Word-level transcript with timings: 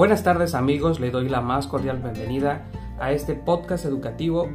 Buenas 0.00 0.22
tardes 0.22 0.54
amigos, 0.54 0.98
le 0.98 1.10
doy 1.10 1.28
la 1.28 1.42
más 1.42 1.66
cordial 1.66 1.98
bienvenida 1.98 2.64
a 2.98 3.12
este 3.12 3.34
podcast 3.34 3.84
educativo. 3.84 4.48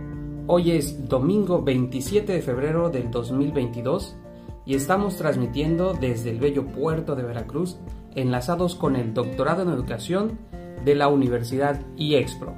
Hoy 0.47 0.71
es 0.71 1.07
domingo 1.07 1.61
27 1.61 2.33
de 2.33 2.41
febrero 2.41 2.89
del 2.89 3.11
2022 3.11 4.17
y 4.65 4.73
estamos 4.73 5.17
transmitiendo 5.17 5.93
desde 5.93 6.31
el 6.31 6.39
bello 6.39 6.65
puerto 6.65 7.15
de 7.15 7.21
Veracruz, 7.21 7.77
enlazados 8.15 8.73
con 8.73 8.95
el 8.95 9.13
doctorado 9.13 9.61
en 9.61 9.69
educación 9.69 10.39
de 10.83 10.95
la 10.95 11.09
Universidad 11.09 11.79
IEXPRO. 11.95 12.55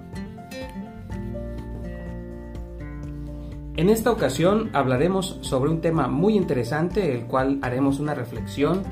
En 3.76 3.90
esta 3.90 4.12
ocasión 4.12 4.70
hablaremos 4.72 5.40
sobre 5.42 5.72
un 5.72 5.82
tema 5.82 6.08
muy 6.08 6.38
interesante, 6.38 7.14
el 7.14 7.26
cual 7.26 7.60
haremos 7.64 8.00
una 8.00 8.14
reflexión 8.14 8.84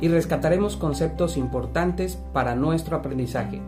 y 0.00 0.08
rescataremos 0.08 0.76
conceptos 0.76 1.36
importantes 1.36 2.16
para 2.32 2.54
nuestro 2.54 2.96
aprendizaje. 2.96 3.60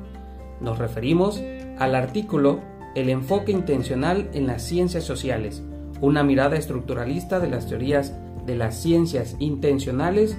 Nos 0.61 0.79
referimos 0.79 1.43
al 1.79 1.95
artículo 1.95 2.61
El 2.95 3.09
enfoque 3.09 3.53
intencional 3.53 4.29
en 4.33 4.47
las 4.47 4.63
ciencias 4.63 5.05
sociales, 5.05 5.63
una 6.01 6.23
mirada 6.23 6.57
estructuralista 6.57 7.41
de 7.41 7.49
las 7.49 7.67
teorías 7.67 8.15
de 8.47 8.57
las 8.57 8.77
ciencias 8.77 9.37
intencionales 9.39 10.37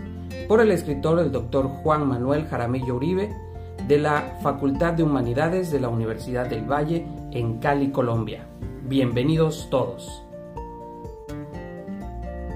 por 0.48 0.62
el 0.62 0.72
escritor 0.72 1.20
el 1.20 1.32
doctor 1.32 1.68
Juan 1.68 2.08
Manuel 2.08 2.46
Jaramillo 2.46 2.96
Uribe 2.96 3.30
de 3.88 3.98
la 3.98 4.38
Facultad 4.42 4.94
de 4.94 5.04
Humanidades 5.04 5.72
de 5.72 5.80
la 5.80 5.90
Universidad 5.90 6.48
del 6.48 6.70
Valle 6.70 7.06
en 7.32 7.60
Cali, 7.60 7.92
Colombia. 7.92 8.46
Bienvenidos 8.88 9.68
todos. 9.70 10.24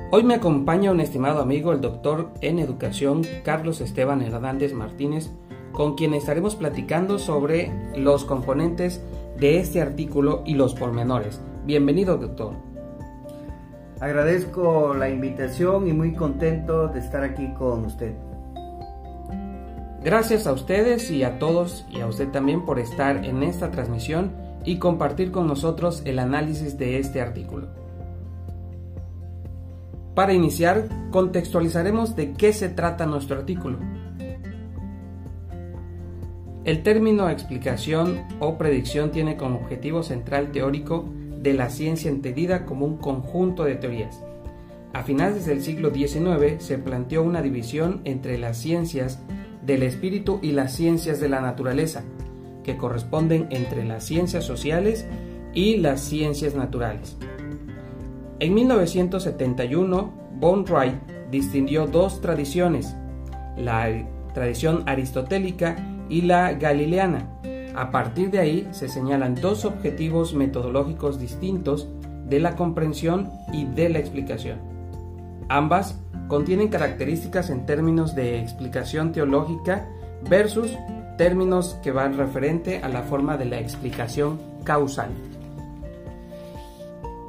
Hoy 0.10 0.24
me 0.24 0.36
acompaña 0.36 0.92
un 0.92 1.02
estimado 1.02 1.42
amigo, 1.42 1.74
el 1.74 1.82
doctor 1.82 2.30
en 2.40 2.60
educación 2.60 3.24
Carlos 3.44 3.82
Esteban 3.82 4.22
Hernández 4.22 4.72
Martínez, 4.72 5.30
con 5.74 5.96
quien 5.96 6.14
estaremos 6.14 6.56
platicando 6.56 7.20
sobre 7.20 7.74
los 7.94 8.24
componentes 8.24 9.04
de 9.38 9.60
este 9.60 9.82
artículo 9.82 10.44
y 10.46 10.54
los 10.54 10.76
pormenores. 10.76 11.42
Bienvenido, 11.66 12.16
doctor. 12.16 12.54
Agradezco 14.00 14.94
la 14.94 15.10
invitación 15.10 15.90
y 15.90 15.92
muy 15.92 16.14
contento 16.14 16.88
de 16.88 17.02
estar 17.02 17.26
aquí 17.26 17.54
con 17.56 17.84
usted. 17.84 18.14
Gracias 20.06 20.48
a 20.48 20.54
ustedes 20.54 21.12
y 21.12 21.26
a 21.26 21.38
todos 21.38 21.86
y 21.90 22.00
a 22.00 22.08
usted 22.08 22.30
también 22.30 22.64
por 22.64 22.80
estar 22.80 23.26
en 23.26 23.44
esta 23.44 23.72
transmisión 23.72 24.32
y 24.64 24.80
compartir 24.80 25.32
con 25.32 25.48
nosotros 25.48 26.02
el 26.06 26.20
análisis 26.20 26.78
de 26.78 26.98
este 26.98 27.20
artículo. 27.20 27.87
Para 30.18 30.34
iniciar, 30.34 30.90
contextualizaremos 31.12 32.16
de 32.16 32.34
qué 32.34 32.52
se 32.52 32.70
trata 32.70 33.06
nuestro 33.06 33.38
artículo. 33.38 33.78
El 36.64 36.82
término 36.82 37.30
explicación 37.30 38.24
o 38.40 38.58
predicción 38.58 39.12
tiene 39.12 39.38
como 39.38 39.60
objetivo 39.60 40.02
central 40.02 40.52
teórico 40.52 41.08
de 41.40 41.54
la 41.54 41.70
ciencia 41.70 42.10
entendida 42.10 42.66
como 42.66 42.88
un 42.88 42.98
conjunto 42.98 43.64
de 43.64 43.76
teorías. 43.76 44.20
A 44.92 45.04
finales 45.04 45.46
del 45.46 45.62
siglo 45.62 45.94
XIX 45.94 46.64
se 46.64 46.80
planteó 46.80 47.22
una 47.22 47.44
división 47.44 48.02
entre 48.04 48.40
las 48.40 48.58
ciencias 48.58 49.20
del 49.62 49.84
espíritu 49.84 50.40
y 50.42 50.52
las 50.52 50.74
ciencias 50.74 51.20
de 51.20 51.30
la 51.30 51.42
naturaleza, 51.42 52.04
que 52.64 52.76
corresponden 52.76 53.46
entre 53.52 53.86
las 53.86 54.04
ciencias 54.04 54.46
sociales 54.46 55.06
y 55.54 55.78
las 55.78 56.02
ciencias 56.02 56.56
naturales. 56.56 57.18
En 58.40 58.54
1971, 58.54 60.14
Von 60.40 60.64
Wright 60.66 60.94
distinguió 61.32 61.88
dos 61.88 62.22
tradiciones, 62.22 62.96
la 63.58 63.88
tradición 64.36 64.84
aristotélica 64.86 65.76
y 66.08 66.22
la 66.22 66.54
galileana. 66.54 67.28
A 67.76 67.90
partir 67.90 68.30
de 68.30 68.38
ahí 68.38 68.68
se 68.72 68.90
señalan 68.90 69.34
dos 69.34 69.66
objetivos 69.66 70.36
metodológicos 70.36 71.20
distintos 71.20 71.88
de 72.30 72.40
la 72.40 72.56
comprensión 72.56 73.32
y 73.52 73.66
de 73.66 73.90
la 73.90 73.98
explicación. 73.98 74.60
Ambas 75.50 76.00
contienen 76.28 76.68
características 76.68 77.50
en 77.50 77.66
términos 77.66 78.14
de 78.14 78.40
explicación 78.40 79.14
teológica 79.14 79.88
versus 80.30 80.78
términos 81.18 81.80
que 81.82 81.92
van 81.92 82.16
referente 82.16 82.84
a 82.84 82.90
la 82.90 83.02
forma 83.02 83.36
de 83.36 83.46
la 83.46 83.60
explicación 83.60 84.40
causal. 84.64 85.10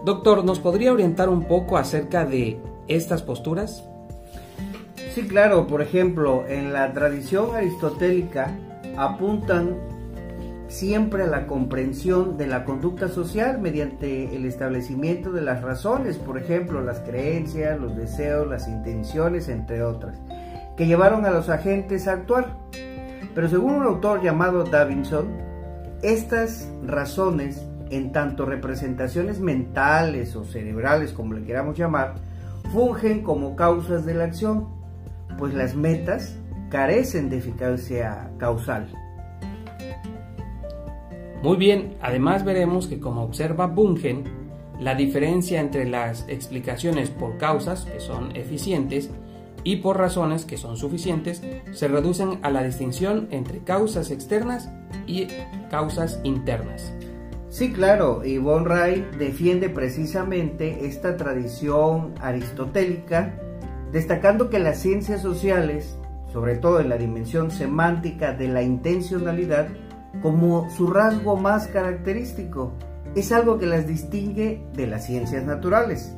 Doctor, 0.05 0.45
¿nos 0.45 0.61
podría 0.61 0.93
orientar 0.93 1.29
un 1.29 1.45
poco 1.45 1.77
acerca 1.77 2.25
de 2.25 2.61
estas 2.87 3.23
posturas? 3.23 3.85
Sí, 5.15 5.27
claro. 5.27 5.67
Por 5.67 5.83
ejemplo, 5.83 6.45
en 6.47 6.73
la 6.73 6.93
tradición 6.93 7.55
aristotélica 7.55 8.57
apuntan 8.97 9.77
siempre 10.69 11.25
a 11.25 11.27
la 11.27 11.47
comprensión 11.47 12.37
de 12.37 12.47
la 12.47 12.65
conducta 12.65 13.09
social 13.09 13.59
mediante 13.59 14.37
el 14.37 14.45
establecimiento 14.45 15.33
de 15.33 15.41
las 15.41 15.63
razones, 15.63 16.19
por 16.19 16.39
ejemplo, 16.39 16.83
las 16.83 17.01
creencias, 17.01 17.81
los 17.81 17.97
deseos, 17.97 18.47
las 18.47 18.69
intenciones, 18.69 19.49
entre 19.49 19.83
otras, 19.83 20.21
que 20.77 20.87
llevaron 20.87 21.25
a 21.25 21.31
los 21.31 21.49
agentes 21.49 22.07
a 22.07 22.13
actuar. 22.13 22.57
Pero 23.35 23.49
según 23.49 23.75
un 23.75 23.85
autor 23.85 24.23
llamado 24.23 24.65
Davinson, 24.65 25.29
estas 26.03 26.69
razones 26.85 27.65
en 27.91 28.13
tanto 28.13 28.45
representaciones 28.45 29.41
mentales 29.41 30.37
o 30.37 30.45
cerebrales, 30.45 31.13
como 31.13 31.35
le 31.35 31.45
queramos 31.45 31.77
llamar, 31.77 32.17
fungen 32.73 33.23
como 33.23 33.57
causas 33.57 34.05
de 34.05 34.15
la 34.15 34.25
acción, 34.25 34.69
pues 35.39 35.55
las 35.55 35.75
metas 35.75 36.37
carecen 36.71 37.31
de 37.31 37.39
eficacia 37.39 38.31
causal. 38.39 38.89
Muy 41.43 41.57
bien, 41.57 41.95
además 42.03 42.45
veremos 42.45 42.89
que 42.89 42.99
como 42.99 43.23
observa 43.23 43.67
Bungen, 43.67 44.25
la 44.81 44.95
diferencia 44.95 45.61
entre 45.61 45.89
las 45.89 46.25
explicaciones 46.29 47.11
por 47.11 47.39
causas, 47.39 47.85
que 47.85 48.01
son 48.01 48.35
eficientes, 48.37 49.11
y 49.65 49.77
por 49.77 49.99
razones, 49.99 50.45
que 50.45 50.57
son 50.57 50.77
suficientes, 50.77 51.43
se 51.73 51.89
reducen 51.89 52.39
a 52.43 52.51
la 52.51 52.63
distinción 52.63 53.29
entre 53.31 53.59
causas 53.61 54.11
externas 54.11 54.71
y 55.07 55.27
causas 55.71 56.21
internas. 56.23 56.93
Sí, 57.51 57.73
claro, 57.73 58.25
y 58.25 58.37
Von 58.37 58.67
Ray 58.67 59.09
defiende 59.19 59.71
precisamente 59.71 60.87
esta 60.87 61.17
tradición 61.17 62.15
aristotélica, 62.21 63.35
destacando 63.91 64.51
que 64.51 64.59
las 64.59 64.79
ciencias 64.79 65.23
sociales, 65.23 65.97
sobre 66.31 66.57
todo 66.57 66.81
en 66.81 66.91
la 66.91 66.99
dimensión 66.99 67.51
semántica 67.51 68.35
de 68.35 68.49
la 68.49 68.63
intencionalidad, 68.63 69.69
como 70.21 70.69
su 70.71 70.89
rasgo 70.89 71.37
más 71.37 71.69
característico, 71.69 72.73
es 73.15 73.33
algo 73.33 73.59
que 73.59 73.67
las 73.67 73.87
distingue 73.87 74.63
de 74.75 74.87
las 74.87 75.07
ciencias 75.07 75.45
naturales. 75.45 76.15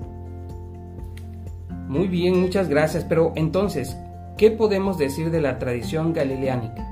Muy 1.87 2.09
bien, 2.09 2.41
muchas 2.41 2.69
gracias, 2.69 3.05
pero 3.05 3.33
entonces, 3.37 3.97
¿qué 4.37 4.51
podemos 4.51 4.99
decir 4.99 5.31
de 5.31 5.41
la 5.41 5.61
tradición 5.61 6.13
galileánica? 6.13 6.90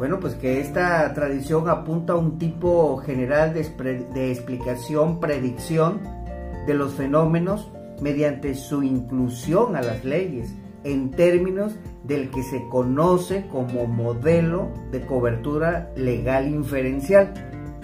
Bueno, 0.00 0.18
pues 0.18 0.34
que 0.34 0.62
esta 0.62 1.12
tradición 1.12 1.68
apunta 1.68 2.14
a 2.14 2.16
un 2.16 2.38
tipo 2.38 2.96
general 3.04 3.52
de, 3.52 4.30
explicación, 4.30 5.20
predicción 5.20 6.00
de 6.66 6.72
los 6.72 6.94
fenómenos 6.94 7.70
mediante 8.00 8.54
su 8.54 8.82
inclusión 8.82 9.76
a 9.76 9.82
las 9.82 10.02
leyes 10.02 10.54
en 10.84 11.10
términos 11.10 11.74
del 12.02 12.30
que 12.30 12.42
se 12.42 12.66
conoce 12.70 13.46
como 13.48 13.86
modelo 13.86 14.70
de 14.90 15.02
cobertura 15.02 15.90
legal 15.96 16.48
inferencial, 16.48 17.34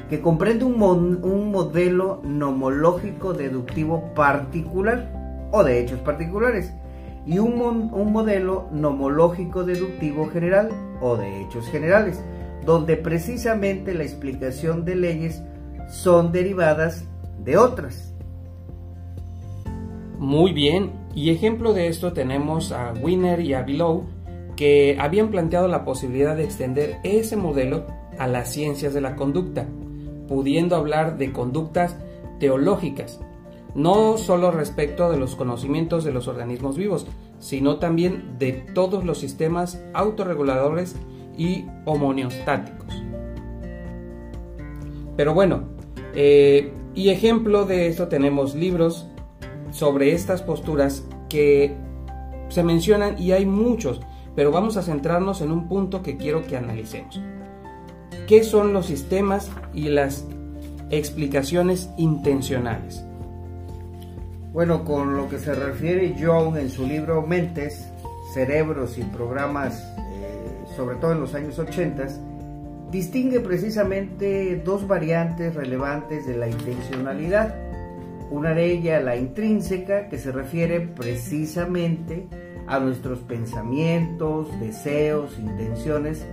que 0.08 0.22
comprende 0.22 0.64
un, 0.64 0.82
un 1.22 1.50
modelo 1.50 2.22
nomológico 2.24 3.34
deductivo 3.34 4.14
particular 4.14 5.12
o 5.52 5.62
de 5.62 5.80
hechos 5.80 6.00
particulares 6.00 6.72
y 7.26 7.38
un, 7.40 7.90
modelo 8.12 8.68
nomológico 8.72 9.64
deductivo 9.64 10.28
general 10.28 10.70
o 11.00 11.16
de 11.16 11.42
hechos 11.42 11.66
generales, 11.68 12.22
donde 12.64 12.96
precisamente 12.96 13.94
la 13.94 14.04
explicación 14.04 14.84
de 14.84 14.94
leyes 14.94 15.42
son 15.88 16.32
derivadas 16.32 17.04
de 17.44 17.56
otras. 17.56 18.14
Muy 20.18 20.52
bien, 20.52 20.92
y 21.14 21.30
ejemplo 21.30 21.72
de 21.72 21.88
esto 21.88 22.12
tenemos 22.12 22.72
a 22.72 22.92
Winner 22.92 23.40
y 23.40 23.54
a 23.54 23.62
Below, 23.62 24.04
que 24.56 24.96
habían 24.98 25.30
planteado 25.30 25.68
la 25.68 25.84
posibilidad 25.84 26.36
de 26.36 26.44
extender 26.44 26.96
ese 27.04 27.36
modelo 27.36 27.86
a 28.18 28.26
las 28.26 28.50
ciencias 28.52 28.94
de 28.94 29.00
la 29.00 29.16
conducta, 29.16 29.66
pudiendo 30.28 30.76
hablar 30.76 31.18
de 31.18 31.32
conductas 31.32 31.96
teológicas, 32.38 33.20
no 33.76 34.18
solo 34.18 34.50
respecto 34.50 35.10
de 35.10 35.18
los 35.18 35.36
conocimientos 35.36 36.02
de 36.02 36.12
los 36.12 36.26
organismos 36.26 36.76
vivos, 36.76 37.06
sino 37.38 37.76
también 37.76 38.36
de 38.38 38.52
todos 38.52 39.04
los 39.04 39.18
sistemas 39.18 39.80
autorreguladores 39.94 40.96
y 41.38 41.66
homoneostáticos. 41.84 43.02
Pero 45.16 45.32
bueno, 45.32 45.64
eh, 46.14 46.72
y 46.94 47.10
ejemplo 47.10 47.64
de 47.66 47.86
esto 47.86 48.08
tenemos 48.08 48.56
libros 48.56 49.06
sobre 49.70 50.12
estas 50.12 50.42
posturas 50.42 51.06
que 51.28 51.76
se 52.48 52.64
mencionan 52.64 53.20
y 53.22 53.30
hay 53.30 53.46
muchos, 53.46 54.00
pero 54.34 54.50
vamos 54.50 54.76
a 54.76 54.82
centrarnos 54.82 55.40
en 55.40 55.52
un 55.52 55.68
punto 55.68 56.02
que 56.02 56.16
quiero 56.16 56.44
que 56.46 56.56
analicemos. 56.56 57.20
¿qué 58.26 58.42
son 58.42 58.72
los 58.72 58.86
sistemas 58.86 59.50
y 59.72 59.88
las 59.88 60.26
explicaciones 60.90 61.90
intencionales? 61.96 63.04
Bueno, 64.56 64.86
con 64.86 65.18
lo 65.18 65.28
que 65.28 65.38
se 65.38 65.54
refiere 65.54 66.14
Young 66.14 66.56
en 66.56 66.70
su 66.70 66.86
libro 66.86 67.20
Mentes, 67.20 67.92
Cerebros 68.32 68.96
y 68.96 69.02
Programas, 69.02 69.84
eh, 69.98 70.74
sobre 70.74 70.96
todo 70.96 71.12
en 71.12 71.20
los 71.20 71.34
años 71.34 71.58
80, 71.58 72.06
distingue 72.90 73.40
precisamente 73.40 74.56
dos 74.64 74.88
variantes 74.88 75.54
relevantes 75.54 76.26
de 76.26 76.38
la 76.38 76.48
intencionalidad. 76.48 77.54
Una 78.30 78.54
de 78.54 78.72
ellas, 78.72 79.04
la 79.04 79.16
intrínseca, 79.16 80.08
que 80.08 80.16
se 80.16 80.32
refiere 80.32 80.80
precisamente 80.80 82.26
a 82.66 82.78
nuestros 82.78 83.18
pensamientos, 83.18 84.48
deseos, 84.58 85.38
intenciones, 85.38 86.26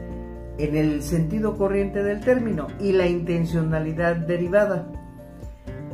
en 0.59 0.77
el 0.77 1.03
sentido 1.03 1.57
corriente 1.57 2.01
del 2.01 2.21
término, 2.21 2.67
y 2.79 2.93
la 2.93 3.05
intencionalidad 3.05 4.15
derivada, 4.15 4.87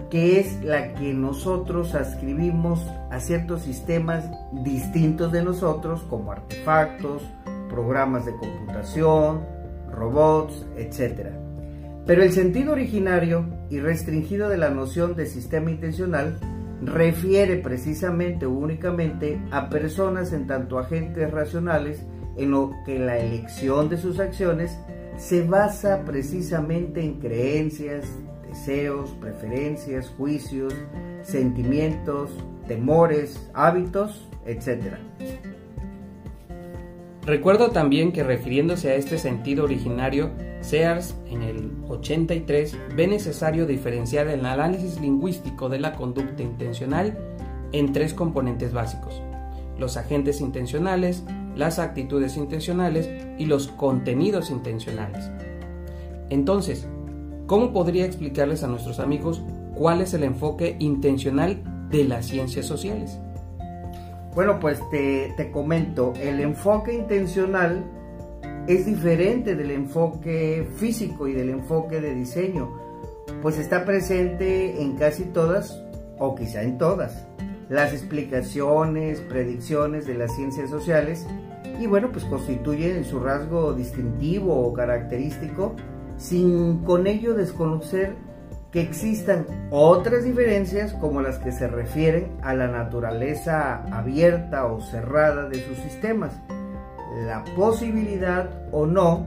que 0.09 0.39
es 0.39 0.63
la 0.63 0.93
que 0.95 1.13
nosotros 1.13 1.93
ascribimos 1.95 2.85
a 3.11 3.19
ciertos 3.19 3.61
sistemas 3.61 4.29
distintos 4.63 5.31
de 5.31 5.43
nosotros, 5.43 6.01
como 6.09 6.31
artefactos, 6.31 7.23
programas 7.69 8.25
de 8.25 8.35
computación, 8.35 9.45
robots, 9.91 10.65
etc. 10.77 11.27
Pero 12.05 12.23
el 12.23 12.31
sentido 12.31 12.71
originario 12.71 13.45
y 13.69 13.79
restringido 13.79 14.49
de 14.49 14.57
la 14.57 14.69
noción 14.69 15.15
de 15.15 15.27
sistema 15.27 15.69
intencional 15.69 16.39
refiere 16.81 17.57
precisamente 17.57 18.45
o 18.45 18.51
únicamente 18.51 19.39
a 19.51 19.69
personas 19.69 20.33
en 20.33 20.47
tanto 20.47 20.79
agentes 20.79 21.29
racionales 21.29 22.03
en 22.37 22.51
lo 22.51 22.71
que 22.85 22.97
la 22.97 23.19
elección 23.19 23.89
de 23.89 23.97
sus 23.97 24.19
acciones 24.19 24.79
se 25.17 25.45
basa 25.45 26.05
precisamente 26.05 27.01
en 27.01 27.19
creencias, 27.19 28.05
deseos, 28.49 29.11
preferencias, 29.21 30.09
juicios, 30.17 30.73
sentimientos, 31.21 32.31
temores, 32.67 33.49
hábitos, 33.53 34.27
etc. 34.45 34.95
Recuerdo 37.25 37.69
también 37.69 38.11
que 38.11 38.23
refiriéndose 38.23 38.89
a 38.89 38.95
este 38.95 39.17
sentido 39.17 39.65
originario, 39.65 40.31
Sears 40.61 41.15
en 41.27 41.43
el 41.43 41.71
83 41.87 42.75
ve 42.95 43.07
necesario 43.07 43.65
diferenciar 43.65 44.27
el 44.27 44.45
análisis 44.45 44.99
lingüístico 44.99 45.69
de 45.69 45.79
la 45.79 45.95
conducta 45.95 46.41
intencional 46.41 47.17
en 47.71 47.93
tres 47.93 48.13
componentes 48.13 48.73
básicos, 48.73 49.21
los 49.77 49.95
agentes 49.95 50.41
intencionales, 50.41 51.23
las 51.55 51.77
actitudes 51.77 52.35
intencionales 52.35 53.09
y 53.37 53.45
los 53.45 53.67
contenidos 53.67 54.49
intencionales. 54.49 55.29
Entonces, 56.29 56.87
¿cómo 57.49 57.73
podría 57.73 58.05
explicarles 58.05 58.63
a 58.63 58.67
nuestros 58.67 58.99
amigos 58.99 59.41
cuál 59.73 60.01
es 60.01 60.13
el 60.13 60.23
enfoque 60.23 60.75
intencional 60.77 61.63
de 61.89 62.03
las 62.03 62.27
ciencias 62.27 62.67
sociales? 62.67 63.19
Bueno, 64.35 64.59
pues 64.59 64.79
te, 64.91 65.33
te 65.35 65.49
comento, 65.49 66.13
el 66.21 66.41
enfoque 66.41 66.93
intencional 66.93 67.83
es 68.67 68.85
diferente 68.85 69.55
del 69.55 69.71
enfoque 69.71 70.69
físico 70.75 71.27
y 71.27 71.33
del 71.33 71.49
enfoque 71.49 71.99
de 71.99 72.13
diseño, 72.13 72.69
pues 73.41 73.57
está 73.57 73.83
presente 73.83 74.79
en 74.79 74.95
casi 74.95 75.23
todas, 75.23 75.83
o 76.19 76.35
quizá 76.35 76.61
en 76.61 76.77
todas, 76.77 77.25
las 77.67 77.93
explicaciones, 77.93 79.21
predicciones 79.21 80.05
de 80.05 80.13
las 80.13 80.35
ciencias 80.35 80.69
sociales 80.69 81.25
y 81.79 81.87
bueno, 81.87 82.11
pues 82.11 82.25
constituye 82.25 82.95
en 82.95 83.05
su 83.05 83.19
rasgo 83.19 83.73
distintivo 83.73 84.67
o 84.67 84.71
característico 84.71 85.75
sin 86.19 86.83
con 86.83 87.07
ello 87.07 87.33
desconocer 87.33 88.15
que 88.71 88.81
existan 88.81 89.47
otras 89.71 90.23
diferencias 90.23 90.93
como 90.93 91.21
las 91.21 91.39
que 91.39 91.51
se 91.51 91.67
refieren 91.67 92.37
a 92.43 92.53
la 92.53 92.67
naturaleza 92.67 93.83
abierta 93.91 94.65
o 94.67 94.81
cerrada 94.81 95.49
de 95.49 95.63
sus 95.63 95.77
sistemas, 95.77 96.39
la 97.25 97.43
posibilidad 97.55 98.67
o 98.71 98.85
no 98.85 99.25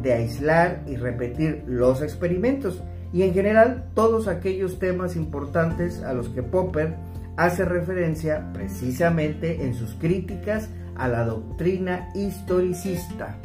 de 0.00 0.12
aislar 0.12 0.82
y 0.86 0.96
repetir 0.96 1.64
los 1.66 2.02
experimentos 2.02 2.82
y 3.12 3.22
en 3.22 3.32
general 3.32 3.90
todos 3.94 4.28
aquellos 4.28 4.78
temas 4.78 5.16
importantes 5.16 6.02
a 6.02 6.12
los 6.12 6.28
que 6.28 6.42
Popper 6.42 6.94
hace 7.36 7.64
referencia 7.64 8.52
precisamente 8.52 9.64
en 9.64 9.74
sus 9.74 9.94
críticas 9.94 10.68
a 10.94 11.08
la 11.08 11.24
doctrina 11.24 12.10
historicista. 12.14 13.38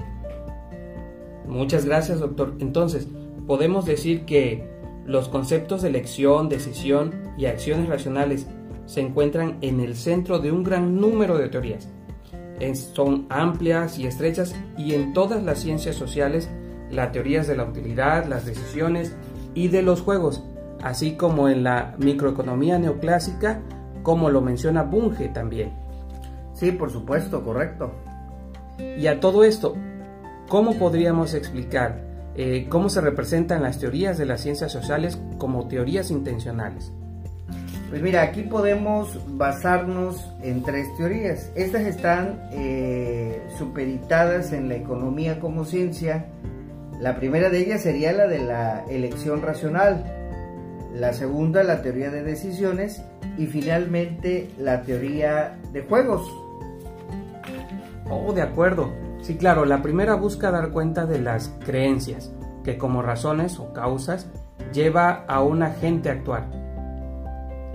Muchas 1.49 1.85
gracias, 1.85 2.19
doctor. 2.19 2.53
Entonces, 2.59 3.07
podemos 3.47 3.85
decir 3.85 4.25
que 4.25 4.69
los 5.05 5.27
conceptos 5.27 5.81
de 5.81 5.89
elección, 5.89 6.47
decisión 6.47 7.11
y 7.37 7.47
acciones 7.47 7.89
racionales 7.89 8.45
se 8.85 9.01
encuentran 9.01 9.57
en 9.61 9.79
el 9.79 9.95
centro 9.95 10.37
de 10.39 10.51
un 10.51 10.63
gran 10.63 11.01
número 11.01 11.37
de 11.37 11.49
teorías. 11.49 11.89
Son 12.93 13.25
amplias 13.29 13.97
y 13.97 14.05
estrechas 14.05 14.55
y 14.77 14.93
en 14.93 15.13
todas 15.13 15.43
las 15.43 15.59
ciencias 15.59 15.95
sociales, 15.95 16.49
las 16.91 17.11
teorías 17.11 17.47
de 17.47 17.55
la 17.55 17.63
utilidad, 17.63 18.25
las 18.27 18.45
decisiones 18.45 19.15
y 19.55 19.69
de 19.69 19.81
los 19.81 20.01
juegos, 20.01 20.43
así 20.83 21.13
como 21.13 21.49
en 21.49 21.63
la 21.63 21.95
microeconomía 21.97 22.77
neoclásica, 22.77 23.61
como 24.03 24.29
lo 24.29 24.41
menciona 24.41 24.83
Bunge 24.83 25.29
también. 25.29 25.73
Sí, 26.53 26.71
por 26.71 26.91
supuesto, 26.91 27.43
correcto. 27.43 27.91
Y 28.97 29.07
a 29.07 29.19
todo 29.19 29.43
esto, 29.43 29.75
¿cómo 30.49 30.77
podríamos 30.77 31.33
explicar 31.33 32.01
eh, 32.35 32.67
cómo 32.69 32.89
se 32.89 33.01
representan 33.01 33.61
las 33.61 33.79
teorías 33.79 34.17
de 34.17 34.25
las 34.25 34.41
ciencias 34.41 34.71
sociales 34.71 35.17
como 35.37 35.67
teorías 35.67 36.11
intencionales? 36.11 36.91
Pues 37.89 38.01
mira, 38.01 38.21
aquí 38.21 38.43
podemos 38.43 39.19
basarnos 39.37 40.31
en 40.43 40.63
tres 40.63 40.87
teorías. 40.97 41.51
Estas 41.55 41.83
están 41.83 42.39
eh, 42.51 43.41
supeditadas 43.57 44.53
en 44.53 44.69
la 44.69 44.75
economía 44.75 45.39
como 45.39 45.65
ciencia. 45.65 46.27
La 46.99 47.15
primera 47.17 47.49
de 47.49 47.59
ellas 47.59 47.81
sería 47.81 48.11
la 48.13 48.27
de 48.27 48.39
la 48.39 48.85
elección 48.89 49.41
racional, 49.41 50.03
la 50.93 51.13
segunda 51.13 51.63
la 51.63 51.81
teoría 51.81 52.11
de 52.11 52.23
decisiones 52.23 53.01
y 53.37 53.47
finalmente 53.47 54.49
la 54.59 54.83
teoría 54.83 55.57
de 55.73 55.81
juegos. 55.81 56.29
Oh, 58.09 58.33
de 58.33 58.41
acuerdo. 58.41 59.08
Sí, 59.21 59.35
claro, 59.38 59.66
la 59.66 59.81
primera 59.81 60.16
busca 60.16 60.52
dar 60.52 60.71
cuenta 60.71 61.06
de 61.06 61.19
las 61.19 61.54
creencias, 61.66 62.31
que 62.64 62.78
como 62.78 63.02
razones 63.02 63.59
o 63.59 63.73
causas 63.73 64.28
lleva 64.73 65.26
a 65.28 65.42
un 65.44 65.64
agente 65.64 66.09
a 66.09 66.14
actuar. 66.14 66.47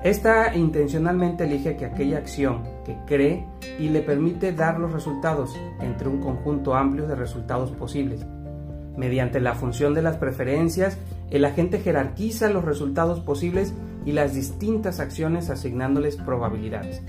Esta 0.03 0.55
intencionalmente 0.55 1.45
elige 1.45 1.77
que 1.77 1.87
aquella 1.87 2.19
acción 2.19 2.63
que 2.85 2.97
cree 3.07 3.47
y 3.79 3.89
le 3.89 4.03
permite 4.03 4.53
dar 4.53 4.79
los 4.79 4.93
resultados 4.93 5.57
entre 5.81 6.09
un 6.09 6.21
conjunto 6.21 6.75
amplio 6.75 7.07
de 7.07 7.15
resultados 7.15 7.71
posibles. 7.71 8.27
Mediante 8.97 9.41
la 9.41 9.55
función 9.55 9.95
de 9.95 10.03
las 10.03 10.19
preferencias, 10.19 10.99
el 11.31 11.45
agente 11.45 11.81
jerarquiza 11.81 12.51
los 12.51 12.65
resultados 12.65 13.21
posibles 13.21 13.75
y 14.05 14.13
las 14.13 14.35
distintas 14.35 15.01
acciones 15.01 15.49
asignándoles 15.49 16.17
probabilidades, 16.17 17.03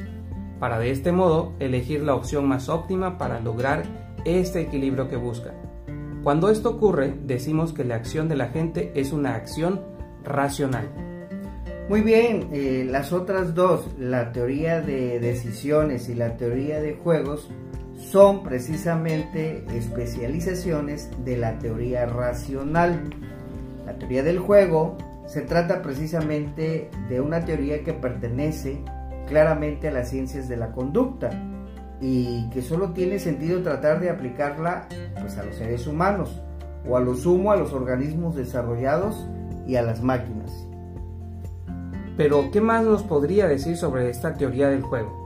para 0.59 0.79
de 0.79 0.91
este 0.91 1.11
modo 1.11 1.51
elegir 1.59 2.01
la 2.01 2.15
opción 2.15 2.47
más 2.47 2.69
óptima 2.69 3.17
para 3.17 3.41
lograr 3.41 4.04
este 4.25 4.61
equilibrio 4.61 5.07
que 5.07 5.15
busca. 5.15 5.53
Cuando 6.23 6.49
esto 6.49 6.71
ocurre, 6.71 7.13
decimos 7.23 7.71
que 7.71 7.85
la 7.85 7.95
acción 7.95 8.27
del 8.27 8.41
agente 8.41 8.91
es 8.95 9.13
una 9.13 9.35
acción 9.35 9.81
racional. 10.23 10.89
Muy 11.87 12.01
bien, 12.01 12.49
eh, 12.51 12.83
las 12.89 13.13
otras 13.13 13.53
dos, 13.53 13.87
la 13.99 14.31
teoría 14.31 14.81
de 14.81 15.19
decisiones 15.19 16.09
y 16.09 16.15
la 16.15 16.35
teoría 16.35 16.81
de 16.81 16.95
juegos, 16.95 17.47
son 17.95 18.41
precisamente 18.43 19.63
especializaciones 19.71 21.11
de 21.23 21.37
la 21.37 21.59
teoría 21.59 22.07
racional. 22.07 23.03
La 23.85 23.97
teoría 23.99 24.23
del 24.23 24.39
juego 24.39 24.97
se 25.27 25.41
trata 25.41 25.83
precisamente 25.83 26.89
de 27.07 27.21
una 27.21 27.45
teoría 27.45 27.83
que 27.83 27.93
pertenece 27.93 28.81
claramente 29.27 29.87
a 29.87 29.91
las 29.91 30.09
ciencias 30.09 30.49
de 30.49 30.57
la 30.57 30.71
conducta 30.71 31.29
y 32.01 32.49
que 32.49 32.61
solo 32.61 32.91
tiene 32.91 33.19
sentido 33.19 33.61
tratar 33.61 33.99
de 33.99 34.09
aplicarla 34.09 34.87
pues, 35.19 35.37
a 35.37 35.43
los 35.43 35.55
seres 35.55 35.87
humanos 35.87 36.41
o 36.87 36.97
a 36.97 36.99
lo 36.99 37.15
sumo 37.15 37.51
a 37.51 37.55
los 37.55 37.73
organismos 37.73 38.35
desarrollados 38.35 39.27
y 39.67 39.75
a 39.75 39.81
las 39.81 40.01
máquinas. 40.01 40.51
Pero, 42.17 42.49
¿qué 42.51 42.61
más 42.61 42.83
nos 42.83 43.03
podría 43.03 43.47
decir 43.47 43.75
sobre 43.75 44.09
esta 44.09 44.33
teoría 44.33 44.69
del 44.69 44.81
juego? 44.81 45.25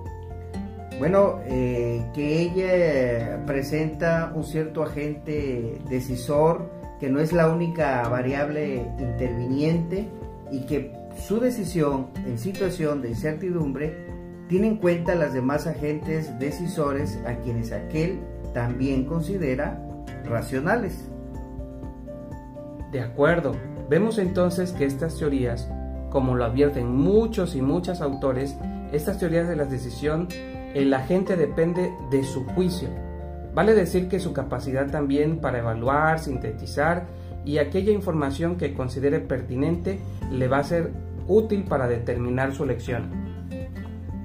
Bueno, 0.98 1.40
eh, 1.46 2.04
que 2.14 2.42
ella 2.42 3.46
presenta 3.46 4.32
un 4.36 4.44
cierto 4.44 4.84
agente 4.84 5.80
decisor 5.90 6.70
que 7.00 7.10
no 7.10 7.20
es 7.20 7.32
la 7.32 7.50
única 7.50 8.08
variable 8.10 8.86
interviniente 9.00 10.10
y 10.52 10.62
que 10.66 10.94
su 11.18 11.40
decisión 11.40 12.08
en 12.26 12.38
situación 12.38 13.02
de 13.02 13.10
incertidumbre 13.10 14.09
tiene 14.50 14.68
en 14.68 14.78
cuenta 14.78 15.14
las 15.14 15.32
demás 15.32 15.68
agentes 15.68 16.38
decisores 16.40 17.20
a 17.28 17.36
quienes 17.36 17.72
aquel 17.72 18.20
también 18.54 19.06
considera 19.06 19.80
racionales. 20.26 21.08
De 22.92 23.00
acuerdo, 23.00 23.56
vemos 23.90 24.18
entonces 24.18 24.72
que 24.72 24.86
estas 24.86 25.18
teorías, 25.18 25.70
como 26.10 26.36
lo 26.36 26.46
advierten 26.46 26.92
muchos 26.92 27.56
y 27.56 27.62
muchas 27.62 28.02
autores, 28.02 28.58
estas 28.92 29.20
teorías 29.20 29.48
de 29.48 29.56
la 29.56 29.66
decisión, 29.66 30.28
el 30.74 30.92
agente 30.96 31.36
depende 31.36 31.94
de 32.10 32.24
su 32.24 32.44
juicio. 32.44 32.90
Vale 33.54 33.76
decir 33.76 34.10
que 34.10 34.20
su 34.20 34.34
capacidad 34.34 34.90
también 34.90 35.42
para 35.42 35.60
evaluar, 35.60 36.18
sintetizar 36.18 37.06
y 37.46 37.60
aquella 37.60 37.92
información 37.92 38.58
que 38.58 38.74
considere 38.74 39.20
pertinente 39.20 40.00
le 40.32 40.48
va 40.48 40.58
a 40.58 40.64
ser 40.64 40.92
útil 41.28 41.66
para 41.66 41.88
determinar 41.88 42.56
su 42.56 42.64
elección. 42.64 43.19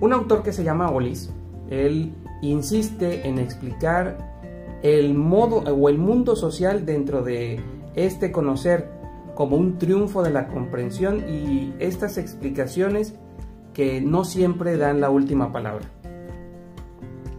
Un 0.00 0.12
autor 0.12 0.42
que 0.42 0.52
se 0.52 0.64
llama 0.64 0.90
Olis, 0.90 1.30
él 1.70 2.12
insiste 2.42 3.26
en 3.26 3.38
explicar 3.38 4.34
el 4.82 5.14
modo 5.14 5.58
o 5.58 5.88
el 5.88 5.98
mundo 5.98 6.36
social 6.36 6.84
dentro 6.84 7.22
de 7.22 7.60
este 7.94 8.30
conocer 8.32 8.90
como 9.34 9.56
un 9.56 9.78
triunfo 9.78 10.22
de 10.22 10.30
la 10.30 10.48
comprensión 10.48 11.24
y 11.28 11.74
estas 11.78 12.18
explicaciones 12.18 13.14
que 13.72 14.00
no 14.00 14.24
siempre 14.24 14.76
dan 14.76 15.00
la 15.00 15.10
última 15.10 15.52
palabra. 15.52 15.86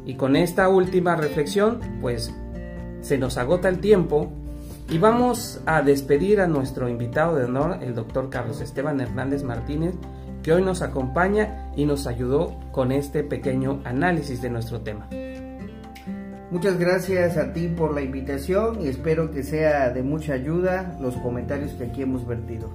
Y 0.06 0.16
con 0.16 0.36
esta 0.36 0.70
última 0.70 1.16
reflexión, 1.16 1.80
pues 2.02 2.34
se 3.02 3.18
nos 3.18 3.38
agota 3.38 3.70
el 3.70 3.80
tiempo 3.80 4.32
y 4.90 4.98
vamos 4.98 5.62
a 5.66 5.82
despedir 5.82 6.42
a 6.42 6.48
nuestro 6.48 6.90
invitado 6.90 7.36
de 7.36 7.46
honor, 7.46 7.80
el 7.82 7.96
doctor 7.96 8.30
Carlos 8.30 8.62
Esteban 8.62 9.02
Hernández 9.02 9.44
Martínez, 9.44 9.96
que 10.46 10.54
hoy 10.54 10.62
nos 10.62 10.84
acompaña 10.84 11.72
y 11.76 11.86
nos 11.86 12.06
ayudó 12.06 12.56
con 12.72 12.92
este 12.92 13.24
pequeño 13.24 13.82
análisis 13.84 14.44
de 14.44 14.52
nuestro 14.52 14.82
tema. 14.82 15.10
Muchas 16.52 16.78
gracias 16.78 17.36
a 17.38 17.52
ti 17.52 17.68
por 17.68 17.96
la 17.96 18.04
invitación 18.04 18.80
y 18.80 18.88
espero 18.88 19.32
que 19.32 19.42
sea 19.42 19.90
de 19.90 20.04
mucha 20.04 20.34
ayuda 20.34 21.00
los 21.02 21.16
comentarios 21.16 21.72
que 21.72 21.86
aquí 21.86 22.04
hemos 22.04 22.28
vertido. 22.28 22.70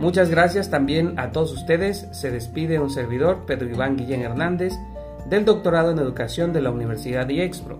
Muchas 0.00 0.28
gracias 0.28 0.68
también 0.68 1.16
a 1.16 1.30
todos 1.30 1.52
ustedes. 1.52 2.08
Se 2.10 2.32
despide 2.32 2.80
un 2.80 2.90
servidor, 2.90 3.46
Pedro 3.46 3.68
Iván 3.68 3.96
Guillén 3.96 4.22
Hernández, 4.22 4.72
del 5.30 5.44
doctorado 5.44 5.92
en 5.92 6.00
educación 6.00 6.52
de 6.52 6.60
la 6.60 6.72
Universidad 6.72 7.26
de 7.26 7.44
Expro. 7.44 7.78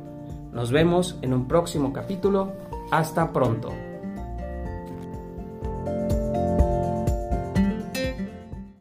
Nos 0.52 0.70
vemos 0.70 1.18
en 1.20 1.34
un 1.34 1.48
próximo 1.48 1.92
capítulo. 1.92 2.52
Hasta 2.92 3.32
pronto. 3.32 3.72